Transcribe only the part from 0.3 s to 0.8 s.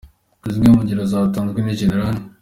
Zimwe mu